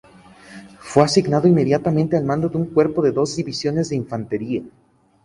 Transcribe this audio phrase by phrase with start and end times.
[0.79, 4.63] Fue asignado inmediatamente al mando de un cuerpo de dos divisiones de infantería.